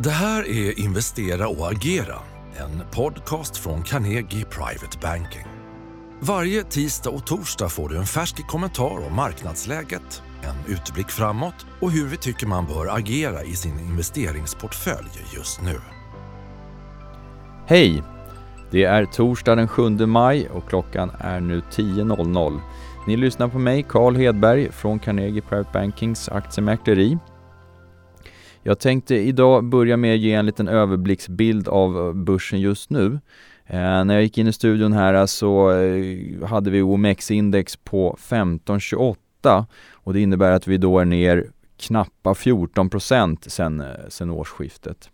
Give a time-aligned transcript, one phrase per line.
[0.00, 2.14] Det här är Investera och agera,
[2.56, 5.46] en podcast från Carnegie Private Banking.
[6.20, 11.90] Varje tisdag och torsdag får du en färsk kommentar om marknadsläget, en utblick framåt och
[11.90, 15.80] hur vi tycker man bör agera i sin investeringsportfölj just nu.
[17.66, 18.02] Hej!
[18.70, 22.60] Det är torsdag den 7 maj och klockan är nu 10.00.
[23.06, 27.18] Ni lyssnar på mig, Carl Hedberg från Carnegie Private Bankings aktiemäkleri.
[28.62, 33.20] Jag tänkte idag börja med att ge en liten överblicksbild av eh, börsen just nu.
[33.66, 38.08] Eh, när jag gick in i studion här eh, så eh, hade vi OMX-index på
[38.08, 44.30] 1528 och det innebär att vi då är ner knappa 14 procent sen, eh, sen
[44.30, 45.10] årsskiftet.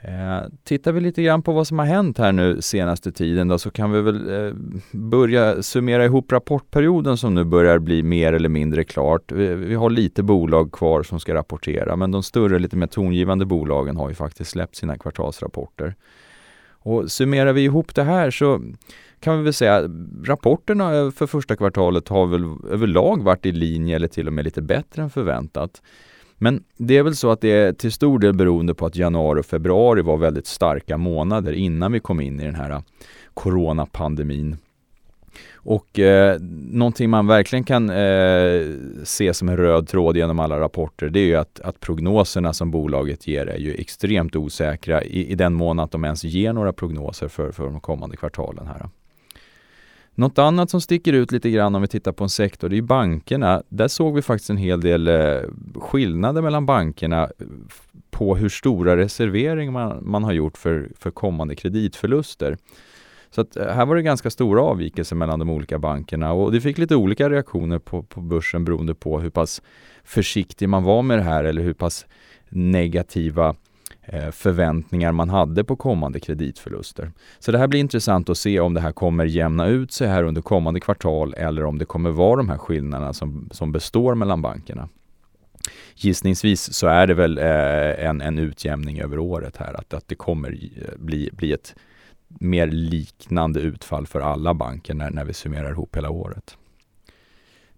[0.00, 3.58] Eh, tittar vi lite grann på vad som har hänt här nu senaste tiden då
[3.58, 4.54] så kan vi väl eh,
[4.92, 9.32] börja summera ihop rapportperioden som nu börjar bli mer eller mindre klart.
[9.32, 13.46] Vi, vi, har lite bolag kvar som ska rapportera men de större, lite mer tongivande
[13.46, 15.94] bolagen har ju faktiskt släppt sina kvartalsrapporter.
[16.70, 18.62] Och summerar vi ihop det här så
[19.20, 19.90] kan vi väl säga att
[20.24, 24.62] rapporterna för första kvartalet har väl överlag varit i linje eller till och med lite
[24.62, 25.82] bättre än förväntat.
[26.38, 29.40] Men det är väl så att det är till stor del beroende på att januari
[29.40, 32.80] och februari var väldigt starka månader innan vi kom in i den här äh,
[33.34, 34.56] coronapandemin.
[35.54, 38.62] Och eh, någonting man verkligen kan eh,
[39.04, 42.70] se som en röd tråd genom alla rapporter det är ju att, att prognoserna som
[42.70, 46.72] bolaget ger är ju extremt osäkra i, i den mån att de ens ger några
[46.72, 48.88] prognoser för, för de kommande kvartalen här.
[50.18, 52.82] Något annat som sticker ut lite grann om vi tittar på en sektor, det är
[52.82, 53.62] bankerna.
[53.68, 55.40] Där såg vi faktiskt en hel del eh,
[55.74, 57.46] skillnader mellan bankerna eh,
[58.10, 62.56] på hur stora reserveringar man, man har gjort för, för kommande kreditförluster.
[63.30, 66.60] Så att eh, här var det ganska stora avvikelser mellan de olika bankerna och det
[66.60, 69.62] fick lite olika reaktioner på, på börsen beroende på hur pass
[70.04, 72.06] försiktig man var med det här eller hur pass
[72.48, 73.54] negativa
[74.12, 77.12] Eh, förväntningar man hade på kommande kreditförluster.
[77.38, 80.22] Så det här blir intressant att se om det här kommer jämna ut sig här
[80.24, 84.42] under kommande kvartal eller om det kommer vara de här skillnaderna som, som består mellan
[84.42, 84.88] bankerna.
[85.94, 90.14] Gissningsvis så är det väl eh, en, en utjämning över året här, att, att det
[90.14, 91.74] kommer eh, bli, bli ett
[92.28, 96.56] mer liknande utfall för alla banker när, när vi summerar ihop hela året.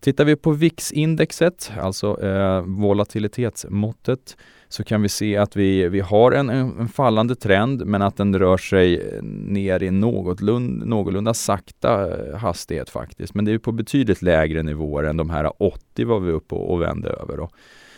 [0.01, 4.37] Tittar vi på VIX-indexet, alltså eh, volatilitetsmåttet,
[4.69, 8.39] så kan vi se att vi, vi har en, en fallande trend men att den
[8.39, 13.35] rör sig ner i något lund, någorlunda sakta eh, hastighet faktiskt.
[13.35, 16.73] Men det är på betydligt lägre nivåer än de här 80 var vi uppe och,
[16.73, 17.37] och vände över.
[17.37, 17.49] Då.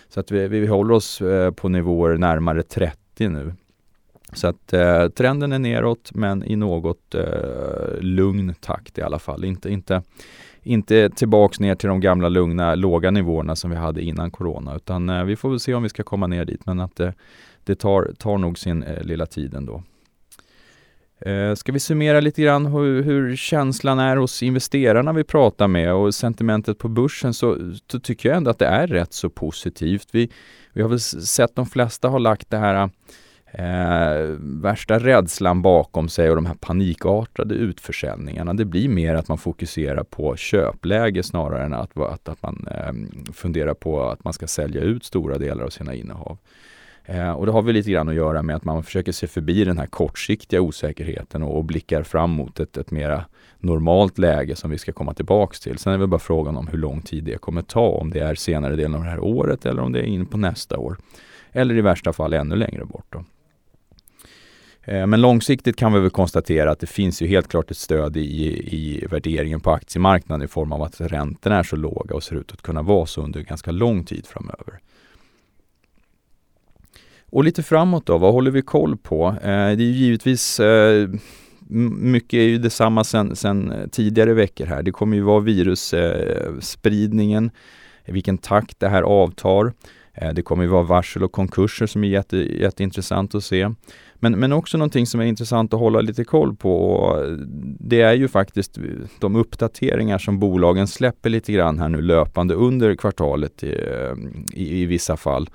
[0.08, 3.52] Så att vi, vi håller oss eh, på nivåer närmare 30 nu.
[4.32, 9.44] Så att eh, trenden är neråt men i något eh, lugn takt i alla fall.
[9.44, 10.02] Inte, inte
[10.62, 15.08] inte tillbaks ner till de gamla lugna låga nivåerna som vi hade innan corona utan
[15.08, 17.14] eh, vi får väl se om vi ska komma ner dit men att det,
[17.64, 19.82] det tar, tar nog sin eh, lilla tid ändå.
[21.26, 25.94] Eh, ska vi summera lite grann hur, hur, känslan är hos investerarna vi pratar med
[25.94, 30.08] och sentimentet på börsen så, så, tycker jag ändå att det är rätt så positivt.
[30.12, 30.30] Vi,
[30.72, 32.90] vi har väl sett de flesta har lagt det här
[33.52, 38.54] eh, värsta rädslan bakom sig och de här panikartade utförsäljningarna.
[38.54, 43.32] Det blir mer att man fokuserar på köpläge snarare än att, att, att man eh,
[43.32, 46.38] funderar på att man ska sälja ut stora delar av sina innehav.
[47.04, 49.64] Eh, och det har väl lite grann att göra med att man försöker se förbi
[49.64, 53.24] den här kortsiktiga osäkerheten och, och blickar fram mot ett, ett mera
[53.58, 55.78] normalt läge som vi ska komma tillbaks till.
[55.78, 58.34] Sen är det bara frågan om hur lång tid det kommer ta, om det är
[58.34, 60.96] senare delen av det här året eller om det är in på nästa år.
[61.52, 63.06] Eller i värsta fall ännu längre bort.
[63.08, 63.24] Då.
[64.84, 68.16] Eh, men långsiktigt kan vi väl konstatera att det finns ju helt klart ett stöd
[68.16, 68.20] i,
[68.76, 72.52] i värderingen på aktiemarknaden i form av att räntorna är så låga och ser ut
[72.52, 74.78] att kunna vara så under ganska lång tid framöver.
[77.30, 79.28] Och lite framåt då, vad håller vi koll på?
[79.28, 81.08] Eh, det är ju givetvis eh,
[81.68, 84.82] mycket är ju detsamma sen, sen tidigare veckor här.
[84.82, 87.50] Det kommer ju vara virusspridningen,
[88.04, 89.72] i vilken takt det här avtar.
[90.14, 93.70] Eh, det kommer ju vara varsel och konkurser som är jätte, jätteintressant att se.
[94.14, 96.98] Men, men också någonting som är intressant att hålla lite koll på.
[97.18, 97.32] Eh,
[97.80, 98.78] det är ju faktiskt
[99.18, 104.14] de uppdateringar som bolagen släpper lite grann här nu löpande under kvartalet i, eh,
[104.54, 105.50] i, i vissa fall.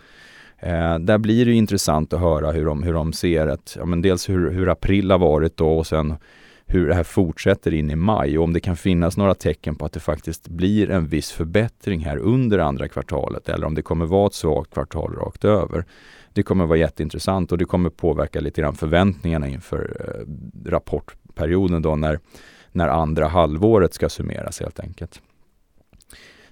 [0.59, 4.01] Eh, där blir det intressant att höra hur de, hur de ser att, ja, men
[4.01, 6.15] dels hur, hur april har varit då och sen
[6.69, 9.85] hur det här fortsätter in i maj och om det kan finnas några tecken på
[9.85, 14.05] att det faktiskt blir en viss förbättring här under andra kvartalet eller om det kommer
[14.05, 15.85] vara ett svagt kvartal rakt över.
[16.33, 21.95] Det kommer vara jätteintressant och det kommer påverka lite grann förväntningarna inför eh, rapportperioden då
[21.95, 22.19] när,
[22.71, 25.21] när andra halvåret ska summeras helt enkelt.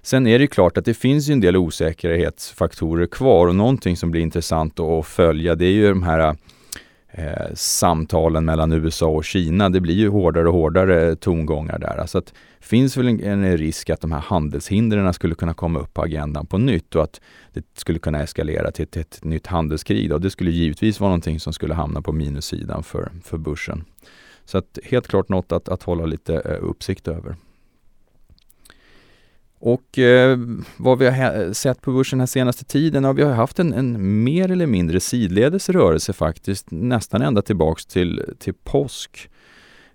[0.02, 4.10] Sen är det klart att det finns ju en del osäkerhetsfaktorer kvar och någonting som
[4.10, 6.36] blir intressant att följa det är ju de här
[7.16, 9.68] eh, samtalen mellan USA och Kina.
[9.68, 11.96] Det blir ju hårdare och hårdare tongångar där.
[11.96, 15.94] Alltså att finns väl en, en risk att de här handelshindren skulle kunna komma upp
[15.94, 17.20] på agendan på nytt och att
[17.52, 20.10] det skulle kunna eskalera till ett, ett nytt handelskrig.
[20.10, 20.18] Då.
[20.18, 23.84] det skulle givetvis vara någonting som skulle hamna på minussidan för, för börsen.
[24.44, 27.36] Så att helt klart något att, att hålla lite eh, uppsikt över.
[29.58, 30.38] Och eh,
[30.76, 34.24] vad vi har sett på börsen den senaste tiden, har vi har haft en, en,
[34.24, 39.30] mer eller mindre sidledes rörelse faktiskt, nästan ända tillbaks till, till påsk.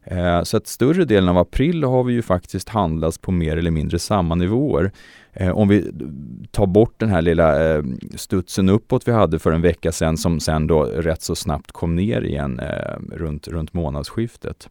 [0.03, 3.71] Eh, så att större delen av april har vi ju faktiskt handlats på mer eller
[3.71, 4.91] mindre samma nivåer.
[5.33, 5.91] Eh, om vi
[6.51, 7.83] tar bort den här lilla eh,
[8.15, 11.95] studsen uppåt vi hade för en vecka sedan som sen då rätt så snabbt kom
[11.95, 14.69] ner igen eh, runt, runt månadsskiftet.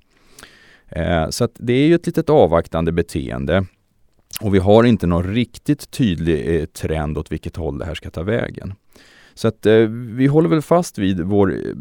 [0.89, 3.65] Eh, så att det är ju ett litet avvaktande beteende.
[4.41, 8.11] Och vi har inte någon riktigt tydlig eh, trend åt vilket håll det här ska
[8.11, 8.75] ta vägen.
[9.35, 11.75] Så att eh, vi håller väl fast vid vår, eh,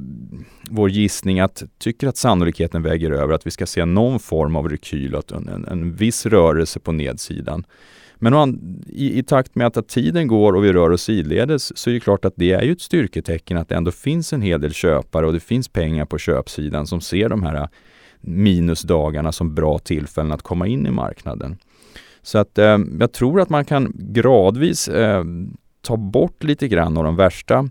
[0.70, 4.70] vår gissning att tycker att sannolikheten väger över att vi ska se någon form av
[4.70, 7.64] rekyl, att en, en, en viss rörelse på nedsidan.
[8.22, 11.94] Men i, i, takt med att tiden går och vi rör oss sidledes så är
[11.94, 14.74] det klart att det är ju ett styrketecken att det ändå finns en hel del
[14.74, 17.68] köpare och det finns pengar på köpsidan som ser de här eh,
[18.22, 21.58] minusdagarna som bra tillfällen att komma in i marknaden.
[22.30, 25.24] Så att eh, jag tror att man kan gradvis eh,
[25.82, 27.70] ta bort lite grann av de värsta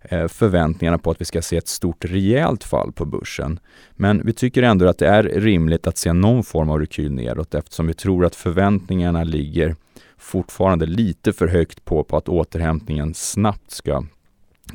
[0.00, 3.60] eh, förväntningarna på att vi ska se ett stort rejält fall på börsen.
[3.92, 7.54] Men vi tycker ändå att det är rimligt att se någon form av rekyl neråt
[7.54, 9.76] eftersom vi tror att förväntningarna ligger
[10.18, 14.04] fortfarande lite för högt på, på att återhämtningen snabbt ska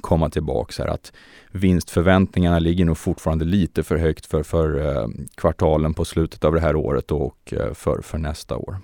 [0.02, 0.88] komma tillbaks här.
[0.88, 1.14] Att
[1.52, 6.62] vinstförväntningarna ligger nog fortfarande lite för högt för, för eh, kvartalen på slutet av det
[6.62, 8.78] här året och eh, för, för nästa år.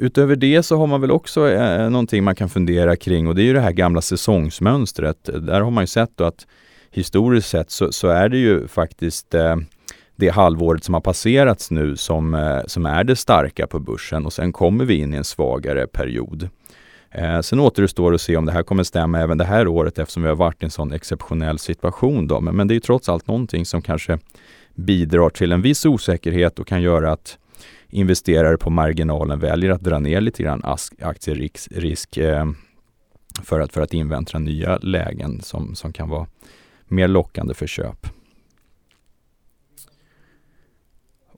[0.00, 3.42] Utöver det så har man väl också eh, någonting man kan fundera kring och det
[3.42, 5.24] är ju det här gamla säsongsmönstret.
[5.24, 6.46] Där har man ju sett då att
[6.90, 9.56] historiskt sett så, så är det ju faktiskt eh,
[10.16, 14.32] det halvåret som har passerats nu som, eh, som är det starka på börsen och
[14.32, 16.48] sen kommer vi in i en svagare period.
[17.10, 20.22] Eh, sen återstår att se om det här kommer stämma även det här året eftersom
[20.22, 22.26] vi har varit i en sån exceptionell situation.
[22.26, 22.40] Då.
[22.40, 24.18] Men, men det är trots allt någonting som kanske
[24.74, 27.38] bidrar till en viss osäkerhet och kan göra att
[27.90, 30.62] investerare på marginalen väljer att dra ner lite grann
[31.00, 32.44] aktierisk eh,
[33.42, 36.26] för, att, för att invänta nya lägen som, som kan vara
[36.84, 38.06] mer lockande för köp.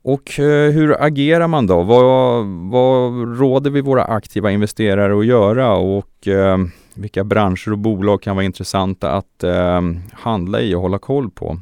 [0.02, 1.82] Och eh, hur agerar man då?
[1.82, 6.58] Vad, vad råder vi våra aktiva investerare att göra och eh,
[6.94, 9.80] vilka branscher och bolag kan vara intressanta att eh,
[10.12, 11.60] handla i och hålla koll på?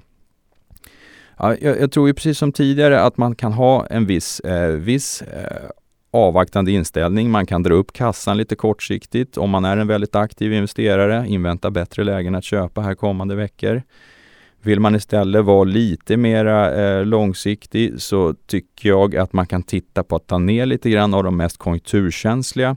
[1.38, 4.69] Ja, jag, jag, tror ju precis som tidigare att man kan ha en viss, eh,
[4.69, 5.70] viss eh,
[6.11, 7.31] avvaktande inställning.
[7.31, 11.70] Man kan dra upp kassan lite kortsiktigt om man är en väldigt aktiv investerare, invänta
[11.70, 13.82] bättre lägen att köpa här kommande veckor.
[14.62, 20.02] Vill man istället vara lite mera eh, långsiktig så tycker jag att man kan titta
[20.02, 22.76] på att ta ner lite grann av de mest konjunkturkänsliga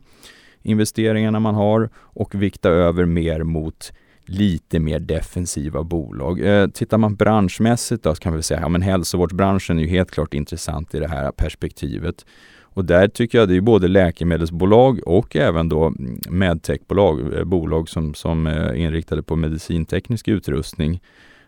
[0.63, 3.93] investeringarna man har och vikta över mer mot
[4.25, 6.39] lite mer defensiva bolag.
[6.39, 10.33] Eh, tittar man branschmässigt då så kan vi säga, ja hälsovårdsbranschen är ju helt klart
[10.33, 12.25] intressant i det här perspektivet.
[12.73, 15.93] Och där tycker jag det är både läkemedelsbolag och även då
[16.29, 21.01] medtechbolag, eh, bolag som, som eh, är inriktade på medicinteknisk utrustning.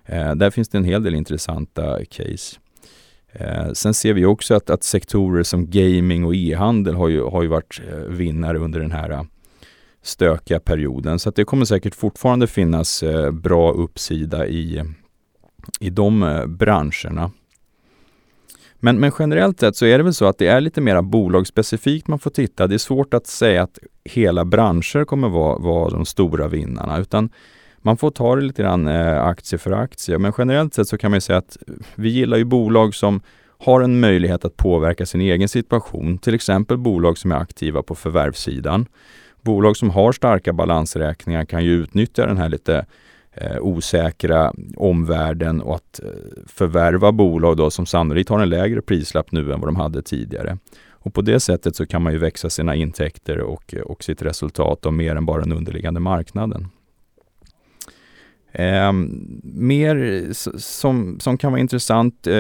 [0.06, 2.60] Eh, där finns det en hel del intressanta case.
[3.32, 7.42] Eh, sen ser vi också att, att sektorer som gaming och e-handel har ju, har
[7.42, 9.26] ju varit eh, vinnare under den här
[10.04, 11.20] stökiga perioden.
[11.20, 14.84] Så att det kommer säkert fortfarande finnas eh, bra uppsida i,
[15.80, 17.32] i de eh, branscherna.
[18.80, 22.08] Men, men generellt sett så är det väl så att det är lite mera bolagsspecifikt
[22.08, 22.68] man får titta.
[22.68, 27.30] Det är svårt att säga att hela branscher kommer vara, vara de stora vinnarna utan
[27.78, 30.18] man får ta det lite grann eh, aktie för aktie.
[30.18, 31.58] Men generellt sett så kan man säga att
[31.96, 33.22] vi gillar ju bolag som
[33.58, 36.18] har en möjlighet att påverka sin egen situation.
[36.18, 38.86] Till exempel bolag som är aktiva på förvärvssidan.
[39.44, 42.86] Bolag som har starka balansräkningar kan ju utnyttja den här lite
[43.34, 46.10] eh, osäkra omvärlden och att eh,
[46.48, 50.58] förvärva bolag då som sannolikt har en lägre prislapp nu än vad de hade tidigare.
[50.90, 54.86] Och på det sättet så kan man ju växa sina intäkter och, och sitt resultat
[54.86, 56.68] och mer än bara den underliggande marknaden.
[58.56, 58.92] Eh,
[59.44, 60.28] mer
[60.60, 62.34] som, som kan vara intressant eh,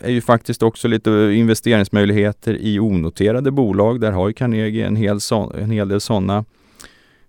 [0.00, 4.00] är ju faktiskt också lite investeringsmöjligheter i onoterade bolag.
[4.00, 6.44] Där har ju Carnegie en hel, so en hel del sådana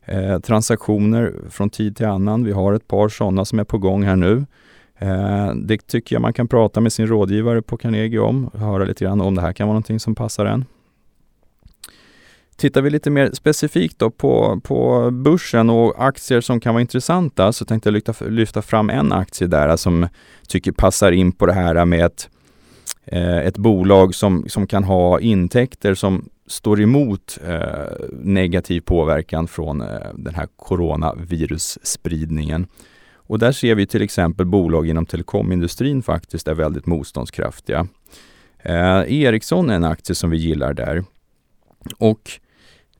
[0.06, 2.44] eh, transaktioner från tid till annan.
[2.44, 4.46] Vi har ett par sådana som är på gång här nu.
[4.98, 9.06] Eh, det tycker jag man kan prata med sin rådgivare på Carnegie om, höra lite
[9.06, 10.66] grann om det här kan vara någonting som passar en.
[12.58, 17.54] Tittar vi lite mer specifikt då på, på börsen och aktier som kan vara intressanta
[17.54, 20.08] så tänkte jag lyfta, lyfta fram en aktie där som
[20.48, 22.30] tycker passar in på det här med ett,
[23.06, 29.82] eh, ett bolag som, som kan ha intäkter som står emot eh, negativ påverkan från
[29.82, 32.68] eh, den här coronavirusspridningen.
[33.14, 37.88] Och där ser vi till exempel bolag inom telekomindustrin faktiskt är väldigt motståndskraftiga.
[38.60, 41.04] Eh, Ericsson är en aktie som vi gillar där.
[41.98, 42.40] Och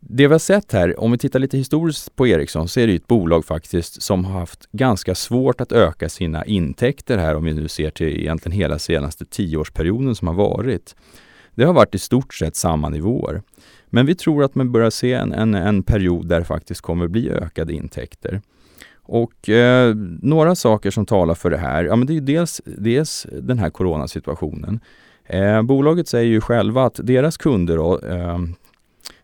[0.10, 2.96] det vi har sett här, om vi tittar lite historiskt på Ericsson, så är det
[2.96, 7.54] ett bolag faktiskt som har haft ganska svårt att öka sina intäkter här om vi
[7.54, 10.96] nu ser till egentligen hela senaste tioårsperioden som har varit.
[11.56, 13.42] Det har varit i stort sett samma nivåer.
[13.90, 17.08] Men vi tror att man börjar se en, en, en period där det faktiskt kommer
[17.08, 18.42] bli ökade intäkter.
[18.96, 23.28] Och eh, några saker som talar för det här, ja men det är dels, dels
[23.32, 24.80] den här coronasituationen.
[25.26, 28.38] Eh, bolaget säger ju själva att deras kunder, då, eh,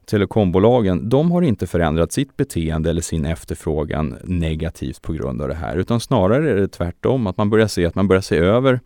[0.06, 5.54] telekombolagen, de har inte förändrat sitt beteende eller sin efterfrågan negativt på grund av det
[5.54, 8.80] här, utan snarare är det tvärtom, att man börjar se att man börjar se över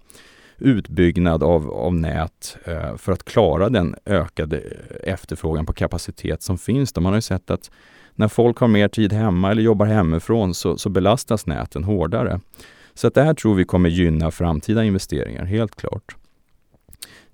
[0.57, 4.63] utbyggnad av, av nät eh, för att klara den ökade
[5.03, 6.93] efterfrågan på kapacitet som finns.
[6.93, 7.71] Då man har ju sett att
[8.15, 12.39] när folk har mer tid hemma eller jobbar hemifrån så, så belastas näten hårdare.
[12.93, 16.15] Så att det här tror vi kommer gynna framtida investeringar, helt klart.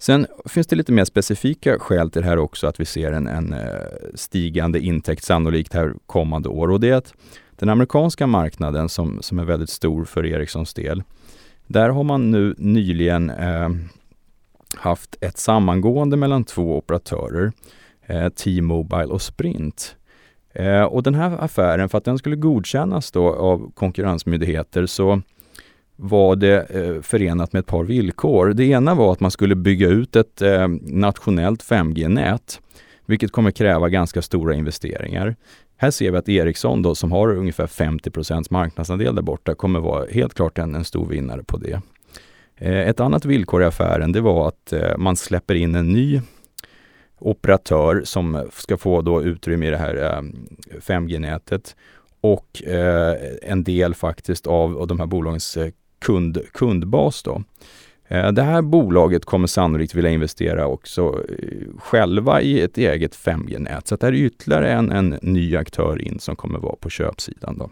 [0.03, 3.27] Sen finns det lite mer specifika skäl till det här också, att vi ser en,
[3.27, 3.59] en eh,
[4.15, 6.71] stigande intäkt sannolikt här kommande år.
[6.71, 7.13] Och det är att
[7.55, 11.03] den amerikanska marknaden som, som är väldigt stor för Ericssons del,
[11.67, 13.69] där har man nu nyligen eh,
[14.75, 17.51] haft ett sammangående mellan två operatörer,
[18.05, 19.95] eh, T-Mobile och Sprint.
[20.53, 25.21] Eh, och den här affären, för att den skulle godkännas då av konkurrensmyndigheter så
[25.95, 28.53] var det eh, förenat med ett par villkor.
[28.53, 32.61] Det ena var att man skulle bygga ut ett eh, nationellt 5G-nät,
[33.05, 35.35] vilket kommer kräva ganska stora investeringar.
[35.77, 40.05] Här ser vi att Ericsson då, som har ungefär 50% marknadsandel där borta, kommer vara
[40.11, 41.81] helt klart en, en stor vinnare på det.
[42.57, 46.21] Eh, ett annat villkor i affären det var att eh, man släpper in en ny
[47.19, 50.21] operatör som ska få då utrymme i det här eh,
[50.79, 51.75] 5G-nätet
[52.21, 55.71] och eh, en del faktiskt av, av de här bolagens eh,
[56.03, 57.23] kund, kundbas.
[57.23, 57.43] Då.
[58.07, 63.87] Eh, det här bolaget kommer sannolikt vilja investera också eh, själva i ett eget 5G-nät.
[63.87, 67.57] Så det här är ytterligare en, en ny aktör in som kommer vara på köpsidan.
[67.57, 67.69] Då.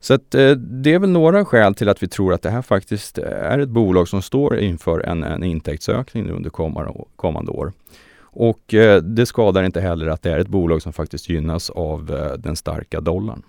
[0.00, 2.62] Så att, eh, det är väl några skäl till att vi tror att det här
[2.62, 7.72] faktiskt är ett bolag som står inför en, en intäktsökning under kommande, kommande år.
[8.36, 12.06] Och det skadar inte heller att det är ett bolag som faktiskt gynnas av
[12.38, 13.42] den starka dollarn.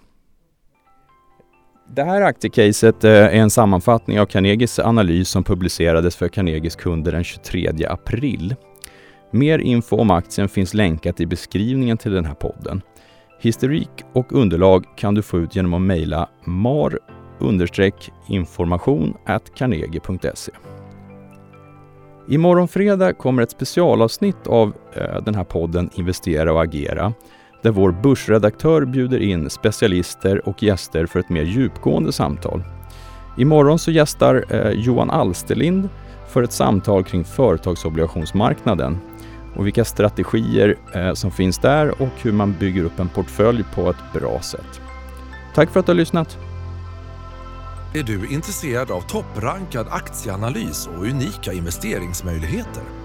[1.87, 7.11] Det här aktiecaset eh, är en sammanfattning av Carnegies analys som publicerades för Carnegies kunder
[7.11, 8.55] den 23 april.
[9.31, 12.81] Mer info om aktien finns länkat i beskrivningen till den här podden.
[13.39, 16.99] Historik och underlag kan du få ut genom att mejla mar
[18.27, 19.13] information
[19.55, 20.51] carnegie.se.
[22.27, 27.13] Imorgon fredag kommer ett specialavsnitt av eh, den här podden Investera och agera
[27.65, 32.63] där vår börsredaktör bjuder in specialister och gäster för ett mer djupgående samtal.
[33.37, 35.89] Imorgon så gästar eh, Johan Alsterlind
[36.29, 38.97] för ett samtal kring företagsobligationsmarknaden
[39.55, 43.89] och vilka strategier eh, som finns där och hur man bygger upp en portfölj på
[43.89, 44.81] ett bra sätt.
[45.55, 46.37] Tack för att du har lyssnat!
[47.93, 53.04] Är du intresserad av topprankad aktieanalys och unika investeringsmöjligheter?